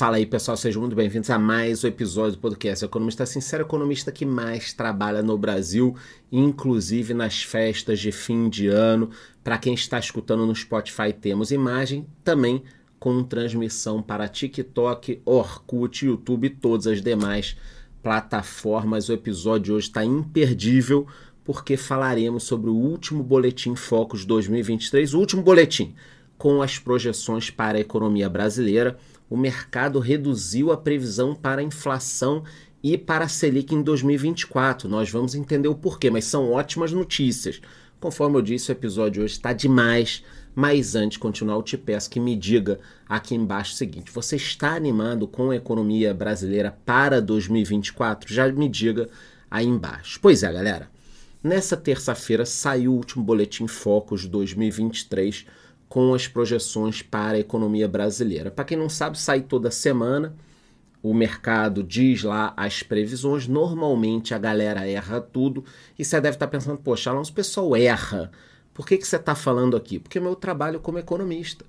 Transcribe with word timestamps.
Fala 0.00 0.16
aí, 0.16 0.26
pessoal, 0.26 0.56
sejam 0.56 0.80
muito 0.80 0.94
bem-vindos 0.94 1.28
a 1.28 1.40
mais 1.40 1.82
um 1.82 1.88
episódio 1.88 2.36
do 2.36 2.38
podcast 2.38 2.84
Economista 2.84 3.26
Sincero, 3.26 3.64
economista 3.64 4.12
que 4.12 4.24
mais 4.24 4.72
trabalha 4.72 5.24
no 5.24 5.36
Brasil, 5.36 5.96
inclusive 6.30 7.12
nas 7.12 7.42
festas 7.42 7.98
de 7.98 8.12
fim 8.12 8.48
de 8.48 8.68
ano. 8.68 9.10
Para 9.42 9.58
quem 9.58 9.74
está 9.74 9.98
escutando 9.98 10.46
no 10.46 10.54
Spotify, 10.54 11.12
temos 11.12 11.50
imagem 11.50 12.06
também 12.22 12.62
com 13.00 13.24
transmissão 13.24 14.00
para 14.00 14.28
TikTok, 14.28 15.20
Orkut, 15.24 16.06
YouTube 16.06 16.46
e 16.46 16.50
todas 16.50 16.86
as 16.86 17.02
demais 17.02 17.56
plataformas. 18.00 19.08
O 19.08 19.12
episódio 19.12 19.64
de 19.64 19.72
hoje 19.72 19.88
está 19.88 20.04
imperdível 20.04 21.08
porque 21.44 21.76
falaremos 21.76 22.44
sobre 22.44 22.70
o 22.70 22.76
último 22.76 23.20
boletim 23.24 23.74
Focus 23.74 24.24
2023, 24.24 25.12
o 25.12 25.18
último 25.18 25.42
boletim 25.42 25.96
com 26.36 26.62
as 26.62 26.78
projeções 26.78 27.50
para 27.50 27.78
a 27.78 27.80
economia 27.80 28.28
brasileira 28.28 28.96
o 29.28 29.36
mercado 29.36 29.98
reduziu 29.98 30.72
a 30.72 30.76
previsão 30.76 31.34
para 31.34 31.60
a 31.60 31.64
inflação 31.64 32.42
e 32.82 32.96
para 32.96 33.24
a 33.24 33.28
Selic 33.28 33.74
em 33.74 33.82
2024. 33.82 34.88
Nós 34.88 35.10
vamos 35.10 35.34
entender 35.34 35.68
o 35.68 35.74
porquê, 35.74 36.10
mas 36.10 36.24
são 36.24 36.52
ótimas 36.52 36.92
notícias. 36.92 37.60
Conforme 38.00 38.36
eu 38.36 38.42
disse, 38.42 38.70
o 38.70 38.72
episódio 38.72 39.24
hoje 39.24 39.34
está 39.34 39.52
demais. 39.52 40.22
Mas 40.54 40.96
antes 40.96 41.16
de 41.16 41.18
continuar, 41.20 41.54
eu 41.54 41.62
te 41.62 41.76
peço 41.76 42.10
que 42.10 42.18
me 42.18 42.34
diga 42.34 42.80
aqui 43.08 43.34
embaixo 43.34 43.74
o 43.74 43.76
seguinte: 43.76 44.10
você 44.10 44.36
está 44.36 44.74
animado 44.74 45.28
com 45.28 45.50
a 45.50 45.56
economia 45.56 46.12
brasileira 46.12 46.76
para 46.84 47.20
2024? 47.20 48.32
Já 48.32 48.50
me 48.50 48.68
diga 48.68 49.08
aí 49.50 49.66
embaixo. 49.66 50.18
Pois 50.20 50.42
é, 50.42 50.52
galera. 50.52 50.90
Nessa 51.42 51.76
terça-feira 51.76 52.44
saiu 52.44 52.92
o 52.92 52.96
último 52.96 53.22
boletim 53.22 53.68
Focus 53.68 54.26
2023 54.26 55.46
com 55.88 56.12
as 56.12 56.28
projeções 56.28 57.02
para 57.02 57.36
a 57.36 57.40
economia 57.40 57.88
brasileira. 57.88 58.50
Para 58.50 58.64
quem 58.64 58.76
não 58.76 58.88
sabe, 58.88 59.18
sai 59.18 59.40
toda 59.40 59.70
semana. 59.70 60.36
O 61.02 61.14
mercado 61.14 61.82
diz 61.82 62.22
lá 62.22 62.52
as 62.56 62.82
previsões. 62.82 63.46
Normalmente 63.46 64.34
a 64.34 64.38
galera 64.38 64.86
erra 64.86 65.20
tudo. 65.20 65.64
E 65.98 66.04
você 66.04 66.20
deve 66.20 66.36
estar 66.36 66.48
pensando, 66.48 66.78
poxa, 66.78 67.10
Alonso, 67.10 67.32
o 67.32 67.34
pessoal 67.34 67.74
erra. 67.76 68.30
Por 68.74 68.86
que, 68.86 68.98
que 68.98 69.06
você 69.06 69.16
está 69.16 69.34
falando 69.34 69.76
aqui? 69.76 69.98
Porque 69.98 70.20
meu 70.20 70.36
trabalho 70.36 70.80
como 70.80 70.98
economista. 70.98 71.64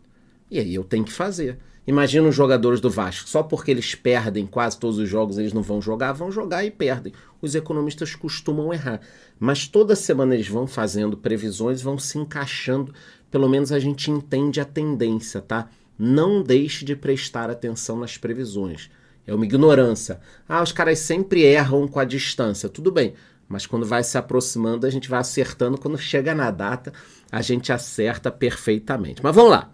E 0.51 0.59
aí 0.59 0.75
eu 0.75 0.83
tenho 0.83 1.05
que 1.05 1.13
fazer. 1.13 1.57
Imagina 1.89 2.27
os 2.27 2.35
jogadores 2.35 2.79
do 2.79 2.87
Vasco, 2.87 3.27
só 3.27 3.41
porque 3.41 3.71
eles 3.71 3.95
perdem 3.95 4.45
quase 4.45 4.77
todos 4.77 4.99
os 4.99 5.09
jogos, 5.09 5.39
eles 5.39 5.53
não 5.53 5.63
vão 5.63 5.81
jogar, 5.81 6.11
vão 6.13 6.31
jogar 6.31 6.63
e 6.63 6.69
perdem. 6.69 7.11
Os 7.41 7.55
economistas 7.55 8.13
costumam 8.13 8.71
errar. 8.71 9.01
Mas 9.39 9.67
toda 9.67 9.95
semana 9.95 10.35
eles 10.35 10.47
vão 10.47 10.67
fazendo 10.67 11.17
previsões, 11.17 11.81
vão 11.81 11.97
se 11.97 12.19
encaixando 12.19 12.93
pelo 13.29 13.49
menos 13.49 13.71
a 13.71 13.79
gente 13.79 14.09
entende 14.09 14.59
a 14.59 14.65
tendência, 14.65 15.41
tá? 15.41 15.69
Não 15.97 16.41
deixe 16.41 16.85
de 16.85 16.95
prestar 16.95 17.49
atenção 17.49 17.97
nas 17.97 18.17
previsões. 18.17 18.89
É 19.27 19.33
uma 19.33 19.45
ignorância. 19.45 20.19
Ah, 20.47 20.63
os 20.63 20.71
caras 20.71 20.99
sempre 20.99 21.43
erram 21.43 21.87
com 21.87 21.99
a 21.99 22.05
distância. 22.05 22.69
Tudo 22.69 22.91
bem, 22.91 23.13
mas 23.47 23.65
quando 23.65 23.85
vai 23.85 24.03
se 24.03 24.17
aproximando, 24.17 24.87
a 24.87 24.89
gente 24.89 25.09
vai 25.09 25.19
acertando. 25.19 25.77
Quando 25.77 25.97
chega 25.97 26.33
na 26.33 26.49
data, 26.49 26.93
a 27.31 27.41
gente 27.41 27.71
acerta 27.71 28.31
perfeitamente. 28.31 29.21
Mas 29.23 29.35
vamos 29.35 29.51
lá. 29.51 29.71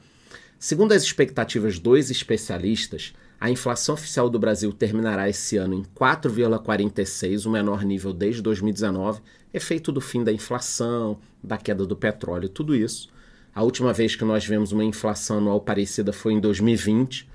Segundo 0.58 0.94
as 0.94 1.04
expectativas 1.04 1.78
dos 1.78 2.10
especialistas, 2.10 3.14
a 3.40 3.50
inflação 3.50 3.96
oficial 3.96 4.30
do 4.30 4.40
Brasil 4.40 4.72
terminará 4.74 5.30
esse 5.30 5.58
ano 5.58 5.74
em 5.74 5.84
4,46, 5.84 7.46
o 7.46 7.50
menor 7.50 7.84
nível 7.84 8.14
desde 8.14 8.42
2019, 8.42 9.22
efeito 9.54 9.92
do 9.92 10.02
fim 10.02 10.24
da 10.24 10.32
inflação, 10.32 11.20
da 11.44 11.58
queda 11.58 11.86
do 11.86 11.96
petróleo, 11.96 12.50
tudo 12.50 12.76
isso. 12.76 13.10
A 13.56 13.64
última 13.64 13.94
vez 13.94 14.18
que 14.18 14.26
nós 14.26 14.46
vimos 14.46 14.74
uma 14.74 14.84
inflação 14.84 15.38
anual 15.38 15.62
parecida 15.62 16.12
foi 16.12 16.34
em 16.34 16.42
2020, 16.42 17.26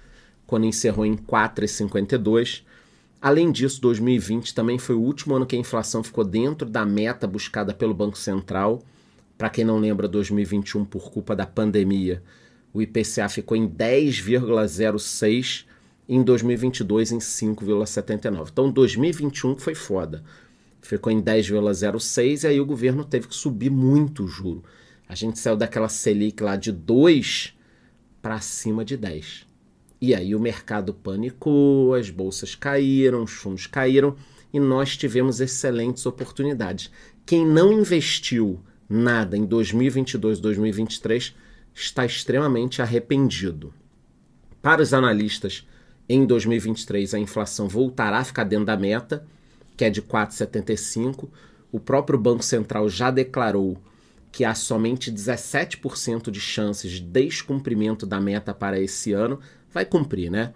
quando 0.46 0.66
encerrou 0.66 1.06
em 1.06 1.16
4,52. 1.16 2.62
Além 3.22 3.50
disso, 3.50 3.80
2020 3.80 4.54
também 4.54 4.78
foi 4.78 4.94
o 4.94 5.00
último 5.00 5.34
ano 5.34 5.46
que 5.46 5.56
a 5.56 5.58
inflação 5.58 6.02
ficou 6.02 6.22
dentro 6.22 6.68
da 6.68 6.84
meta 6.84 7.26
buscada 7.26 7.72
pelo 7.72 7.94
Banco 7.94 8.18
Central. 8.18 8.82
Para 9.38 9.48
quem 9.48 9.64
não 9.64 9.78
lembra, 9.78 10.06
2021, 10.06 10.84
por 10.84 11.10
culpa 11.10 11.34
da 11.34 11.46
pandemia, 11.46 12.22
o 12.70 12.82
IPCA 12.82 13.26
ficou 13.30 13.56
em 13.56 13.66
10,06 13.66 15.64
em 16.06 16.22
2022 16.22 17.12
em 17.12 17.18
5,79. 17.18 18.50
Então 18.52 18.70
2021 18.70 19.56
foi 19.56 19.74
foda. 19.74 20.22
Ficou 20.82 21.10
em 21.10 21.22
10,06 21.22 22.44
e 22.44 22.46
aí 22.46 22.60
o 22.60 22.66
governo 22.66 23.06
teve 23.06 23.26
que 23.26 23.34
subir 23.34 23.70
muito 23.70 24.24
o 24.24 24.28
juro. 24.28 24.62
A 25.10 25.14
gente 25.16 25.40
saiu 25.40 25.56
daquela 25.56 25.88
Selic 25.88 26.40
lá 26.40 26.54
de 26.54 26.70
2 26.70 27.52
para 28.22 28.38
cima 28.38 28.84
de 28.84 28.96
10. 28.96 29.44
E 30.00 30.14
aí 30.14 30.36
o 30.36 30.38
mercado 30.38 30.94
panicou, 30.94 31.94
as 31.94 32.08
bolsas 32.10 32.54
caíram, 32.54 33.24
os 33.24 33.32
fundos 33.32 33.66
caíram 33.66 34.14
e 34.52 34.60
nós 34.60 34.96
tivemos 34.96 35.40
excelentes 35.40 36.06
oportunidades. 36.06 36.92
Quem 37.26 37.44
não 37.44 37.72
investiu 37.72 38.60
nada 38.88 39.36
em 39.36 39.44
2022, 39.44 40.38
2023 40.38 41.34
está 41.74 42.06
extremamente 42.06 42.80
arrependido. 42.80 43.74
Para 44.62 44.80
os 44.80 44.94
analistas, 44.94 45.66
em 46.08 46.24
2023 46.24 47.14
a 47.14 47.18
inflação 47.18 47.66
voltará 47.66 48.18
a 48.18 48.24
ficar 48.24 48.44
dentro 48.44 48.66
da 48.66 48.76
meta, 48.76 49.26
que 49.76 49.84
é 49.84 49.90
de 49.90 50.02
4,75. 50.02 51.28
O 51.72 51.80
próprio 51.80 52.16
Banco 52.16 52.44
Central 52.44 52.88
já 52.88 53.10
declarou 53.10 53.76
que 54.32 54.44
há 54.44 54.54
somente 54.54 55.10
17% 55.10 56.30
de 56.30 56.40
chances 56.40 56.92
de 56.92 57.00
descumprimento 57.00 58.06
da 58.06 58.20
meta 58.20 58.54
para 58.54 58.80
esse 58.80 59.12
ano, 59.12 59.40
vai 59.72 59.84
cumprir, 59.84 60.30
né? 60.30 60.52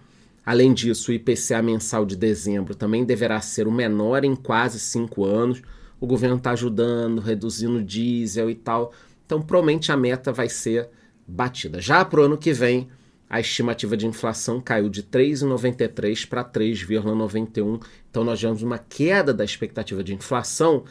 Além 0.46 0.74
disso, 0.74 1.10
o 1.10 1.14
IPCA 1.14 1.62
mensal 1.62 2.04
de 2.04 2.16
dezembro 2.16 2.74
também 2.74 3.04
deverá 3.04 3.40
ser 3.40 3.66
o 3.66 3.72
menor 3.72 4.24
em 4.24 4.36
quase 4.36 4.78
cinco 4.78 5.24
anos. 5.24 5.62
O 5.98 6.06
governo 6.06 6.36
está 6.36 6.50
ajudando, 6.50 7.20
reduzindo 7.20 7.82
diesel 7.82 8.50
e 8.50 8.54
tal. 8.54 8.92
Então, 9.24 9.40
provavelmente 9.40 9.90
a 9.90 9.96
meta 9.96 10.32
vai 10.32 10.48
ser 10.48 10.88
batida. 11.26 11.80
Já 11.80 12.04
para 12.04 12.20
o 12.20 12.24
ano 12.24 12.36
que 12.36 12.52
vem, 12.52 12.88
a 13.28 13.40
estimativa 13.40 13.96
de 13.96 14.06
inflação 14.06 14.60
caiu 14.60 14.90
de 14.90 15.02
3,93 15.02 16.28
para 16.28 16.44
3,91. 16.44 17.82
Então, 18.10 18.22
nós 18.22 18.40
vemos 18.40 18.62
uma 18.62 18.78
queda 18.78 19.32
da 19.32 19.44
expectativa 19.44 20.04
de 20.04 20.14
inflação 20.14 20.84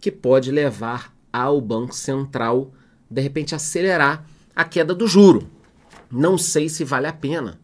que 0.00 0.12
pode 0.12 0.52
levar 0.52 1.11
ao 1.32 1.60
Banco 1.60 1.94
Central 1.94 2.72
de 3.10 3.20
repente 3.20 3.54
acelerar 3.54 4.26
a 4.54 4.64
queda 4.64 4.94
do 4.94 5.06
juro. 5.06 5.48
Não 6.10 6.36
sei 6.36 6.68
se 6.68 6.84
vale 6.84 7.06
a 7.06 7.12
pena. 7.12 7.58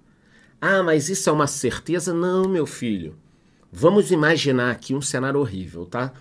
Ah, 0.61 0.83
mas 0.83 1.09
isso 1.09 1.29
é 1.29 1.33
uma 1.33 1.47
certeza? 1.47 2.13
Não, 2.13 2.49
meu 2.49 2.67
filho. 2.67 3.17
Vamos 3.71 4.11
imaginar 4.11 4.71
aqui 4.71 4.95
um 4.95 5.03
cenário 5.03 5.41
horrível, 5.41 5.85
tá? 5.85 6.13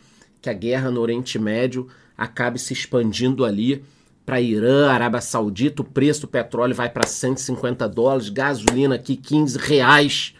Que 0.41 0.49
a 0.49 0.53
guerra 0.53 0.91
no 0.91 1.01
Oriente 1.01 1.39
Médio 1.39 1.87
acabe 2.17 2.59
se 2.59 2.73
expandindo 2.73 3.45
ali 3.45 3.83
para 4.25 4.41
Irã, 4.41 4.89
Arábia 4.89 5.21
Saudita, 5.21 5.81
o 5.81 5.85
preço 5.85 6.21
do 6.21 6.27
petróleo 6.27 6.75
vai 6.75 6.89
para 6.89 7.07
150 7.07 7.87
dólares, 7.87 8.27
gasolina 8.27 8.95
aqui 8.95 9.15
15 9.15 9.57
reais. 9.57 10.35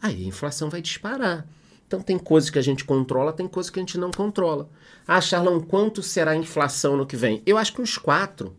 Aí 0.00 0.24
a 0.24 0.28
inflação 0.28 0.70
vai 0.70 0.80
disparar. 0.80 1.44
Então 1.92 2.00
tem 2.00 2.18
coisas 2.18 2.48
que 2.48 2.58
a 2.58 2.62
gente 2.62 2.86
controla, 2.86 3.34
tem 3.34 3.46
coisas 3.46 3.68
que 3.68 3.78
a 3.78 3.82
gente 3.82 3.98
não 3.98 4.10
controla. 4.10 4.70
Ah, 5.06 5.20
Charlão, 5.20 5.60
quanto 5.60 6.02
será 6.02 6.30
a 6.30 6.36
inflação 6.36 6.96
no 6.96 7.04
que 7.04 7.14
vem? 7.14 7.42
Eu 7.44 7.58
acho 7.58 7.74
que 7.74 7.82
uns 7.82 7.98
4, 7.98 8.56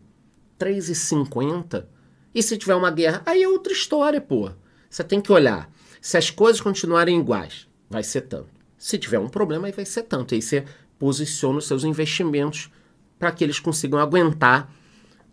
3,50. 0.56 1.84
E 2.32 2.40
se 2.40 2.56
tiver 2.56 2.76
uma 2.76 2.92
guerra? 2.92 3.22
Aí 3.26 3.42
é 3.42 3.48
outra 3.48 3.72
história, 3.72 4.20
pô. 4.20 4.52
Você 4.88 5.02
tem 5.02 5.20
que 5.20 5.32
olhar. 5.32 5.68
Se 6.00 6.16
as 6.16 6.30
coisas 6.30 6.60
continuarem 6.60 7.18
iguais, 7.18 7.66
vai 7.90 8.04
ser 8.04 8.20
tanto. 8.20 8.50
Se 8.78 8.96
tiver 8.98 9.18
um 9.18 9.28
problema, 9.28 9.66
aí 9.66 9.72
vai 9.72 9.84
ser 9.84 10.04
tanto. 10.04 10.32
E 10.32 10.36
aí 10.36 10.42
você 10.42 10.64
posiciona 10.96 11.58
os 11.58 11.66
seus 11.66 11.82
investimentos 11.82 12.70
para 13.18 13.32
que 13.32 13.42
eles 13.42 13.58
consigam 13.58 13.98
aguentar 13.98 14.72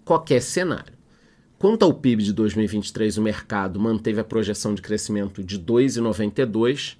qualquer 0.04 0.42
cenário. 0.42 0.94
Quanto 1.60 1.86
ao 1.86 1.94
PIB 1.94 2.24
de 2.24 2.34
2023, 2.34 3.20
o 3.20 3.22
mercado 3.22 3.80
manteve 3.80 4.20
a 4.20 4.24
projeção 4.24 4.74
de 4.74 4.82
crescimento 4.82 5.44
de 5.44 5.60
2,92 5.60 7.00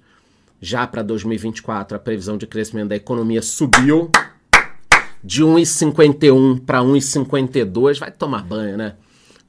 já 0.64 0.86
para 0.86 1.02
2024, 1.02 1.96
a 1.96 2.00
previsão 2.00 2.38
de 2.38 2.46
crescimento 2.46 2.90
da 2.90 2.94
economia 2.94 3.42
subiu 3.42 4.08
de 5.22 5.42
1,51 5.42 6.60
para 6.60 6.78
1,52. 6.78 7.98
Vai 7.98 8.12
tomar 8.12 8.44
banho, 8.44 8.76
né? 8.76 8.94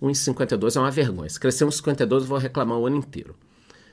1,52 0.02 0.76
é 0.76 0.80
uma 0.80 0.90
vergonha. 0.90 1.30
Se 1.30 1.40
crescer 1.40 1.66
1,52, 1.66 2.12
eu 2.12 2.22
vou 2.22 2.40
reclamar 2.40 2.80
o 2.80 2.88
ano 2.88 2.96
inteiro. 2.98 3.36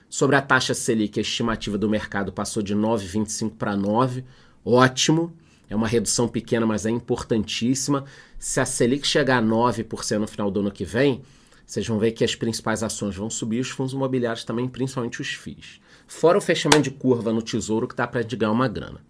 Sobre 0.08 0.34
a 0.34 0.40
taxa 0.40 0.72
Selic, 0.72 1.18
a 1.18 1.22
estimativa 1.22 1.76
do 1.76 1.90
mercado 1.90 2.32
passou 2.32 2.62
de 2.62 2.74
9,25 2.74 3.50
para 3.50 3.76
9. 3.76 4.24
Ótimo. 4.64 5.36
É 5.68 5.76
uma 5.76 5.86
redução 5.86 6.26
pequena, 6.26 6.64
mas 6.64 6.86
é 6.86 6.90
importantíssima. 6.90 8.06
Se 8.38 8.60
a 8.60 8.64
Selic 8.64 9.06
chegar 9.06 9.36
a 9.36 9.42
9% 9.42 10.18
no 10.18 10.26
final 10.26 10.50
do 10.50 10.60
ano 10.60 10.70
que 10.70 10.86
vem, 10.86 11.20
vocês 11.66 11.86
vão 11.86 11.98
ver 11.98 12.12
que 12.12 12.24
as 12.24 12.34
principais 12.34 12.82
ações 12.82 13.14
vão 13.14 13.28
subir, 13.28 13.60
os 13.60 13.68
fundos 13.68 13.92
imobiliários 13.92 14.42
também, 14.42 14.66
principalmente 14.66 15.20
os 15.20 15.28
FIIs. 15.28 15.80
Fora 16.10 16.36
o 16.36 16.40
fechamento 16.40 16.82
de 16.82 16.90
curva 16.90 17.32
no 17.32 17.40
tesouro 17.40 17.86
que 17.86 17.94
dá 17.94 18.04
para 18.04 18.20
ganhar 18.24 18.50
uma 18.50 18.66
grana. 18.66 19.00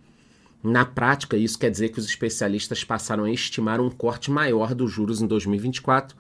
Na 0.62 0.84
prática, 0.84 1.34
isso 1.34 1.58
quer 1.58 1.70
dizer 1.70 1.88
que 1.88 1.98
os 1.98 2.04
especialistas 2.04 2.84
passaram 2.84 3.24
a 3.24 3.30
estimar 3.30 3.80
um 3.80 3.88
corte 3.88 4.30
maior 4.30 4.74
dos 4.74 4.92
juros 4.92 5.22
em 5.22 5.26
2024, 5.26 6.14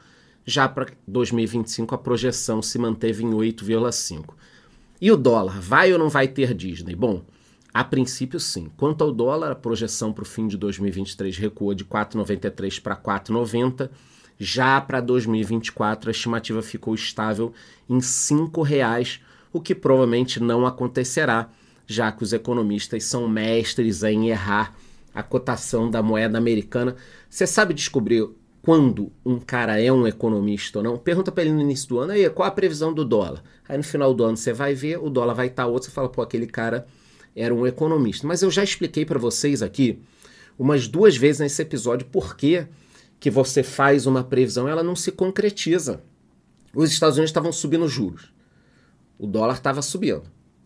Já 0.46 0.66
para 0.66 0.86
2025 1.06 1.94
a 1.94 1.98
projeção 1.98 2.62
se 2.62 2.78
manteve 2.78 3.22
em 3.22 3.30
8,5. 3.30 4.34
E 4.98 5.12
o 5.12 5.18
dólar, 5.18 5.60
vai 5.60 5.92
ou 5.92 5.98
não 5.98 6.08
vai 6.08 6.26
ter 6.26 6.54
Disney? 6.54 6.96
Bom, 6.96 7.22
a 7.74 7.84
princípio 7.84 8.40
sim. 8.40 8.70
Quanto 8.78 9.04
ao 9.04 9.12
dólar, 9.12 9.52
a 9.52 9.54
projeção 9.54 10.14
para 10.14 10.22
o 10.22 10.26
fim 10.26 10.48
de 10.48 10.56
2023 10.56 11.36
recuou 11.36 11.74
de 11.74 11.84
4,93 11.84 12.80
para 12.80 12.96
4,90. 12.96 13.90
Já 14.38 14.80
para 14.80 15.02
2024 15.02 16.08
a 16.08 16.10
estimativa 16.10 16.62
ficou 16.62 16.94
estável 16.94 17.52
em 17.86 17.96
R$ 17.96 18.00
5,00, 18.00 19.20
o 19.52 19.60
que 19.60 19.74
provavelmente 19.74 20.40
não 20.40 20.66
acontecerá, 20.66 21.50
já 21.86 22.12
que 22.12 22.22
os 22.22 22.32
economistas 22.32 23.04
são 23.04 23.28
mestres 23.28 24.02
em 24.02 24.28
errar 24.28 24.76
a 25.14 25.22
cotação 25.22 25.90
da 25.90 26.02
moeda 26.02 26.38
americana. 26.38 26.94
Você 27.28 27.46
sabe 27.46 27.74
descobrir 27.74 28.28
quando 28.62 29.10
um 29.24 29.38
cara 29.38 29.80
é 29.80 29.90
um 29.90 30.06
economista 30.06 30.78
ou 30.78 30.84
não, 30.84 30.98
pergunta 30.98 31.32
para 31.32 31.44
ele 31.44 31.52
no 31.52 31.60
início 31.60 31.88
do 31.88 31.98
ano, 31.98 32.12
aí, 32.12 32.28
qual 32.30 32.46
a 32.46 32.50
previsão 32.52 32.92
do 32.92 33.04
dólar? 33.04 33.42
Aí 33.68 33.76
no 33.76 33.82
final 33.82 34.12
do 34.12 34.22
ano 34.22 34.36
você 34.36 34.52
vai 34.52 34.74
ver, 34.74 34.98
o 34.98 35.08
dólar 35.08 35.34
vai 35.34 35.46
estar 35.46 35.66
outro, 35.66 35.88
você 35.88 35.94
fala, 35.94 36.08
pô, 36.08 36.22
aquele 36.22 36.46
cara 36.46 36.86
era 37.34 37.54
um 37.54 37.66
economista. 37.66 38.26
Mas 38.26 38.42
eu 38.42 38.50
já 38.50 38.62
expliquei 38.62 39.04
para 39.04 39.18
vocês 39.18 39.62
aqui 39.62 40.00
umas 40.58 40.86
duas 40.86 41.16
vezes 41.16 41.40
nesse 41.40 41.62
episódio 41.62 42.06
por 42.06 42.36
que, 42.36 42.66
que 43.18 43.30
você 43.30 43.62
faz 43.62 44.06
uma 44.06 44.22
previsão 44.22 44.68
ela 44.68 44.82
não 44.82 44.94
se 44.94 45.10
concretiza. 45.10 46.02
Os 46.74 46.92
Estados 46.92 47.16
Unidos 47.16 47.30
estavam 47.30 47.52
subindo 47.52 47.88
juros. 47.88 48.30
O 49.20 49.26
dólar 49.26 49.56
estava 49.56 49.82
subindo. 49.82 50.22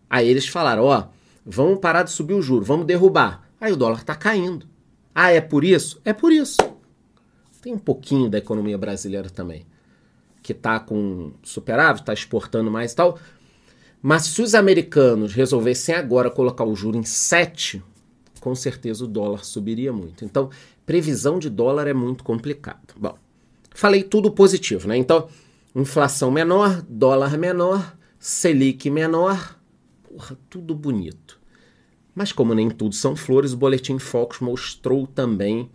Aí 0.09 0.29
eles 0.29 0.47
falaram, 0.47 0.85
ó, 0.85 1.07
vamos 1.45 1.79
parar 1.79 2.03
de 2.03 2.11
subir 2.11 2.33
o 2.33 2.41
juro, 2.41 2.63
vamos 2.63 2.85
derrubar. 2.85 3.43
Aí 3.59 3.73
o 3.73 3.75
dólar 3.75 3.97
está 3.97 4.15
caindo. 4.15 4.65
Ah, 5.13 5.29
é 5.29 5.41
por 5.41 5.65
isso? 5.65 5.99
É 6.05 6.13
por 6.13 6.31
isso. 6.31 6.55
Tem 7.61 7.73
um 7.73 7.77
pouquinho 7.77 8.29
da 8.29 8.37
economia 8.37 8.77
brasileira 8.77 9.29
também, 9.29 9.65
que 10.41 10.53
está 10.53 10.79
com 10.79 11.33
superávit, 11.43 12.03
está 12.03 12.13
exportando 12.13 12.71
mais 12.71 12.93
e 12.93 12.95
tal. 12.95 13.19
Mas 14.01 14.23
se 14.23 14.41
os 14.41 14.55
americanos 14.55 15.33
resolvessem 15.33 15.93
agora 15.93 16.29
colocar 16.29 16.63
o 16.63 16.75
juro 16.75 16.97
em 16.97 17.03
7, 17.03 17.83
com 18.39 18.55
certeza 18.55 19.03
o 19.03 19.07
dólar 19.07 19.43
subiria 19.43 19.91
muito. 19.91 20.23
Então, 20.23 20.49
previsão 20.85 21.39
de 21.39 21.49
dólar 21.49 21.87
é 21.87 21.93
muito 21.93 22.23
complicado. 22.23 22.93
Bom, 22.95 23.17
falei 23.71 24.01
tudo 24.01 24.31
positivo, 24.31 24.87
né? 24.87 24.95
Então, 24.95 25.27
inflação 25.75 26.31
menor, 26.31 26.81
dólar 26.87 27.37
menor, 27.37 27.94
Selic 28.27 28.89
menor, 28.89 29.55
porra, 30.01 30.35
tudo 30.49 30.73
bonito. 30.73 31.39
Mas 32.15 32.31
como 32.31 32.55
nem 32.55 32.71
tudo 32.71 32.95
são 32.95 33.15
flores, 33.15 33.53
o 33.53 33.57
Boletim 33.57 33.99
Focus 33.99 34.39
mostrou 34.39 35.05
também 35.05 35.69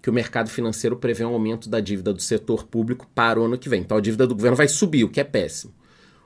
que 0.00 0.08
o 0.08 0.12
mercado 0.12 0.48
financeiro 0.48 0.96
prevê 0.96 1.24
um 1.24 1.32
aumento 1.32 1.68
da 1.68 1.80
dívida 1.80 2.12
do 2.12 2.22
setor 2.22 2.64
público 2.64 3.08
para 3.12 3.40
o 3.40 3.44
ano 3.46 3.58
que 3.58 3.68
vem. 3.68 3.80
Então 3.80 3.96
a 3.96 4.00
dívida 4.00 4.24
do 4.24 4.36
governo 4.36 4.56
vai 4.56 4.68
subir, 4.68 5.02
o 5.02 5.08
que 5.08 5.18
é 5.18 5.24
péssimo. 5.24 5.74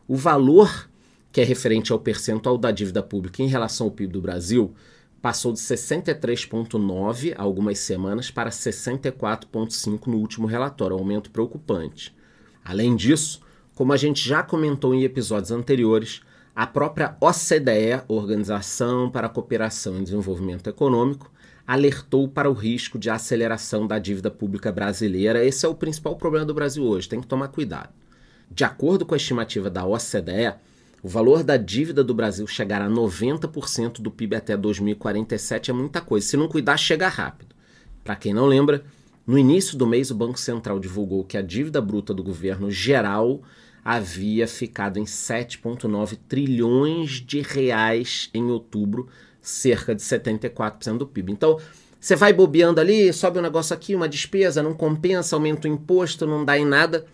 O 0.07 0.17
valor 0.17 0.91
que 1.33 1.41
é 1.41 1.45
referente 1.45 1.93
ao 1.93 1.99
percentual 1.99 2.59
da 2.59 2.71
dívida 2.71 3.03
pública 3.03 3.43
em 3.43 3.49
relação 3.49 3.87
ao 3.87 3.91
PIB 3.91 4.13
do 4.13 4.21
Brasil 4.21 4.75
passou 5.23 5.51
de 5.51 5.61
63,9 5.61 7.33
há 7.35 7.41
algumas 7.41 7.79
semanas 7.79 8.31
para 8.31 8.51
64,5 8.51 10.09
no 10.09 10.19
último 10.19 10.47
relatório, 10.47 10.95
um 10.95 10.99
aumento 10.99 11.31
preocupante. 11.31 12.15
Além 12.63 12.95
disso, 12.95 13.41
como 13.81 13.95
a 13.95 13.97
gente 13.97 14.29
já 14.29 14.43
comentou 14.43 14.95
em 14.95 15.05
episódios 15.05 15.51
anteriores, 15.51 16.21
a 16.55 16.67
própria 16.67 17.17
OCDE, 17.19 18.03
Organização 18.09 19.11
para 19.11 19.27
a 19.27 19.31
Cooperação 19.31 19.97
e 19.97 20.03
Desenvolvimento 20.03 20.69
Econômico, 20.69 21.33
alertou 21.67 22.29
para 22.29 22.51
o 22.51 22.53
risco 22.53 22.99
de 22.99 23.09
aceleração 23.09 23.87
da 23.87 23.99
dívida 23.99 24.31
pública 24.31 24.71
brasileira. 24.71 25.43
Esse 25.43 25.65
é 25.65 25.69
o 25.71 25.75
principal 25.75 26.15
problema 26.17 26.45
do 26.45 26.53
Brasil 26.53 26.85
hoje, 26.85 27.09
tem 27.09 27.23
que 27.23 27.27
tomar 27.27 27.49
cuidado. 27.49 27.89
De 28.51 28.65
acordo 28.65 29.07
com 29.07 29.15
a 29.15 29.17
estimativa 29.17 29.71
da 29.71 29.87
OCDE, 29.87 30.57
o 31.03 31.09
valor 31.09 31.43
da 31.43 31.57
dívida 31.57 32.05
do 32.05 32.13
Brasil 32.13 32.47
chegar 32.47 32.83
a 32.83 32.91
90% 32.91 34.03
do 34.03 34.11
PIB 34.11 34.37
até 34.37 34.59
2047 34.59 35.71
é 35.71 35.73
muita 35.73 36.03
coisa. 36.03 36.27
Se 36.27 36.37
não 36.37 36.49
cuidar, 36.49 36.77
chega 36.77 37.09
rápido. 37.09 37.55
Para 38.05 38.15
quem 38.15 38.35
não 38.35 38.45
lembra, 38.45 38.85
no 39.27 39.39
início 39.39 39.79
do 39.79 39.87
mês 39.87 40.11
o 40.11 40.15
Banco 40.15 40.39
Central 40.39 40.79
divulgou 40.79 41.25
que 41.25 41.39
a 41.39 41.43
dívida 41.43 41.81
bruta 41.81 42.13
do 42.13 42.23
governo 42.23 42.71
geral 42.71 43.41
havia 43.85 44.47
ficado 44.47 44.99
em 44.99 45.05
7,9 45.05 46.19
trilhões 46.29 47.13
de 47.13 47.41
reais 47.41 48.31
em 48.35 48.45
outubro, 48.51 49.09
cerca 49.41 49.95
de 49.95 50.03
74% 50.03 50.99
do 50.99 51.07
PIB. 51.07 51.33
Então, 51.33 51.59
você 51.99 52.17
vai 52.17 52.33
bobeando 52.33 52.81
ali, 52.81 53.13
sobe 53.13 53.39
um 53.39 53.43
negócio 53.43 53.75
aqui, 53.75 53.95
uma 53.95 54.09
despesa, 54.09 54.63
não 54.63 54.75
compensa, 54.75 55.37
aumenta 55.37 55.69
o 55.69 55.71
imposto, 55.71 56.27
não 56.27 56.45
dá 56.45 56.59
em 56.59 56.65
nada. 56.65 57.05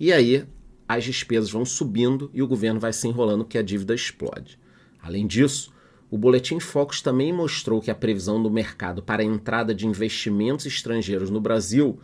E 0.00 0.12
aí 0.12 0.44
as 0.88 1.04
despesas 1.04 1.50
vão 1.50 1.64
subindo 1.64 2.30
e 2.34 2.42
o 2.42 2.46
governo 2.46 2.80
vai 2.80 2.92
se 2.92 3.06
enrolando 3.06 3.44
porque 3.44 3.58
a 3.58 3.62
dívida 3.62 3.94
explode. 3.94 4.58
Além 5.00 5.26
disso, 5.26 5.72
o 6.10 6.18
Boletim 6.18 6.60
Focus 6.60 7.00
também 7.00 7.32
mostrou 7.32 7.80
que 7.80 7.90
a 7.90 7.94
previsão 7.94 8.42
do 8.42 8.50
mercado 8.50 9.02
para 9.02 9.22
a 9.22 9.24
entrada 9.24 9.74
de 9.74 9.86
investimentos 9.86 10.66
estrangeiros 10.66 11.30
no 11.30 11.40
Brasil 11.40 11.98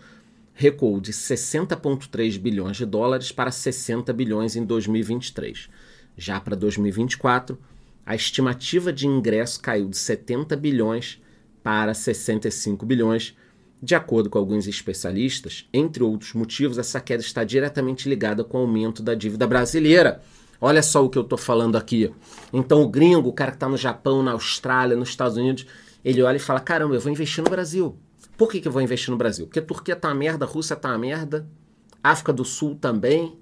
recuou 0.61 1.01
de 1.01 1.13
60,3 1.13 2.37
bilhões 2.37 2.77
de 2.77 2.85
dólares 2.85 3.31
para 3.31 3.49
60 3.49 4.13
bilhões 4.13 4.57
em 4.57 4.65
2023. 4.65 5.69
Já 6.17 6.41
para 6.41 6.57
2024, 6.57 7.57
a 8.05 8.17
estimativa 8.17 8.93
de 8.93 9.07
ingresso 9.07 9.61
caiu 9.61 9.89
de 9.89 9.97
70 9.97 10.57
bilhões 10.57 11.23
para 11.63 11.95
65 11.95 12.85
bilhões. 12.85 13.37
De 13.81 13.95
acordo 13.95 14.29
com 14.29 14.37
alguns 14.37 14.67
especialistas, 14.67 15.69
entre 15.73 16.03
outros 16.03 16.35
motivos, 16.35 16.77
essa 16.77 17.01
queda 17.01 17.23
está 17.23 17.45
diretamente 17.45 18.09
ligada 18.09 18.43
com 18.43 18.59
o 18.59 18.63
aumento 18.63 19.01
da 19.01 19.15
dívida 19.15 19.47
brasileira. 19.47 20.21
Olha 20.61 20.83
só 20.83 21.05
o 21.05 21.09
que 21.09 21.19
eu 21.19 21.23
estou 21.23 21.39
falando 21.39 21.77
aqui. 21.77 22.13
Então, 22.53 22.83
o 22.83 22.89
gringo, 22.89 23.29
o 23.29 23.33
cara 23.33 23.53
que 23.53 23.59
está 23.59 23.69
no 23.69 23.77
Japão, 23.77 24.25
na 24.25 24.33
Austrália, 24.33 24.97
nos 24.97 25.11
Estados 25.11 25.37
Unidos, 25.37 25.67
ele 26.05 26.21
olha 26.21 26.37
e 26.37 26.41
fala: 26.41 26.59
caramba, 26.59 26.97
eu 26.97 27.01
vou 27.01 27.13
investir 27.13 27.45
no 27.45 27.51
Brasil. 27.51 27.97
Por 28.39 28.49
que, 28.49 28.61
que 28.61 28.69
eu 28.69 28.73
vou 28.73 28.81
investir 28.81 29.11
no 29.11 29.17
Brasil? 29.17 29.47
Porque 29.47 29.59
a 29.59 29.63
Turquia 29.63 29.97
tá 29.97 30.09
uma 30.09 30.15
merda, 30.15 30.45
a 30.45 30.49
Rússia 30.49 30.77
tá 30.77 30.91
uma 30.91 30.99
merda, 30.99 31.45
África 32.01 32.33
do 32.33 32.45
Sul 32.45 32.77
também. 32.77 33.37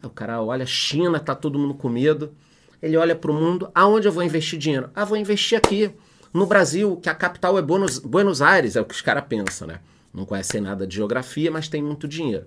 O 0.00 0.08
cara 0.08 0.40
olha, 0.40 0.64
China, 0.64 1.18
tá 1.18 1.34
todo 1.34 1.58
mundo 1.58 1.74
com 1.74 1.88
medo. 1.88 2.32
Ele 2.80 2.96
olha 2.96 3.16
para 3.16 3.32
o 3.32 3.34
mundo, 3.34 3.68
aonde 3.74 4.06
eu 4.06 4.12
vou 4.12 4.22
investir 4.22 4.60
dinheiro? 4.60 4.90
Ah, 4.94 5.04
vou 5.04 5.16
investir 5.16 5.58
aqui, 5.58 5.92
no 6.32 6.46
Brasil, 6.46 6.96
que 6.98 7.08
a 7.08 7.14
capital 7.16 7.58
é 7.58 7.62
Buenos, 7.62 7.98
Buenos 7.98 8.40
Aires, 8.40 8.76
é 8.76 8.80
o 8.80 8.84
que 8.84 8.94
os 8.94 9.00
caras 9.00 9.24
pensam, 9.28 9.66
né? 9.66 9.80
Não 10.14 10.24
conhecem 10.24 10.60
nada 10.60 10.86
de 10.86 10.94
geografia, 10.94 11.50
mas 11.50 11.66
tem 11.66 11.82
muito 11.82 12.06
dinheiro. 12.06 12.46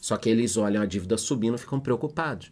Só 0.00 0.16
que 0.16 0.30
eles 0.30 0.56
olham 0.56 0.80
a 0.80 0.86
dívida 0.86 1.18
subindo 1.18 1.56
e 1.56 1.58
ficam 1.58 1.78
preocupados. 1.78 2.50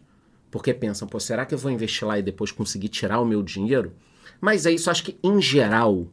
Porque 0.51 0.75
pensam, 0.75 1.07
pô, 1.07 1.19
será 1.19 1.43
que 1.43 1.55
eu 1.55 1.57
vou 1.57 1.71
investir 1.71 2.07
lá 2.07 2.19
e 2.19 2.21
depois 2.21 2.51
conseguir 2.51 2.89
tirar 2.89 3.19
o 3.19 3.25
meu 3.25 3.41
dinheiro? 3.41 3.93
Mas 4.39 4.67
é 4.67 4.71
isso, 4.71 4.91
acho 4.91 5.03
que 5.03 5.17
em 5.23 5.41
geral, 5.41 6.07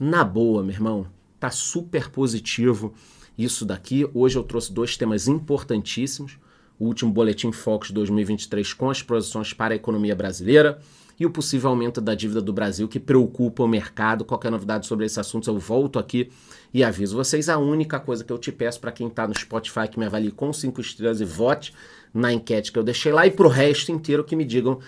na 0.00 0.24
boa, 0.24 0.62
meu 0.62 0.72
irmão, 0.72 1.06
tá 1.46 1.50
super 1.50 2.10
positivo 2.10 2.92
isso 3.38 3.64
daqui. 3.64 4.08
Hoje 4.12 4.36
eu 4.36 4.42
trouxe 4.42 4.72
dois 4.72 4.96
temas 4.96 5.28
importantíssimos 5.28 6.38
o 6.78 6.86
último 6.86 7.10
Boletim 7.10 7.52
Focus 7.52 7.90
2023 7.90 8.74
com 8.74 8.90
as 8.90 9.02
projeções 9.02 9.52
para 9.52 9.72
a 9.72 9.76
economia 9.76 10.14
brasileira 10.14 10.78
e 11.18 11.24
o 11.24 11.30
possível 11.30 11.70
aumento 11.70 12.00
da 12.02 12.14
dívida 12.14 12.42
do 12.42 12.52
Brasil 12.52 12.88
que 12.88 13.00
preocupa 13.00 13.62
o 13.62 13.68
mercado. 13.68 14.24
Qualquer 14.24 14.50
novidade 14.50 14.86
sobre 14.86 15.06
esse 15.06 15.18
assunto 15.20 15.48
eu 15.48 15.58
volto 15.58 15.98
aqui 15.98 16.30
e 16.74 16.82
aviso 16.82 17.16
vocês. 17.16 17.48
A 17.48 17.56
única 17.56 18.00
coisa 18.00 18.24
que 18.24 18.32
eu 18.32 18.38
te 18.38 18.50
peço 18.50 18.80
para 18.80 18.92
quem 18.92 19.06
está 19.06 19.26
no 19.26 19.38
Spotify 19.38 19.88
que 19.88 19.98
me 19.98 20.04
avalie 20.04 20.32
com 20.32 20.52
cinco 20.52 20.80
estrelas 20.80 21.20
e 21.20 21.24
vote 21.24 21.72
na 22.12 22.32
enquete 22.32 22.72
que 22.72 22.78
eu 22.78 22.82
deixei 22.82 23.12
lá 23.12 23.26
e 23.26 23.30
para 23.30 23.46
o 23.46 23.50
resto 23.50 23.92
inteiro 23.92 24.24
que 24.24 24.36
me 24.36 24.44
digam 24.44 24.80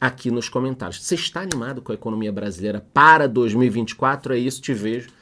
aqui 0.00 0.30
nos 0.30 0.48
comentários. 0.48 1.02
Você 1.02 1.14
está 1.14 1.40
animado 1.40 1.80
com 1.80 1.90
a 1.90 1.94
economia 1.94 2.30
brasileira 2.30 2.84
para 2.92 3.26
2024? 3.26 4.34
É 4.34 4.38
isso, 4.38 4.60
te 4.60 4.74
vejo 4.74 5.21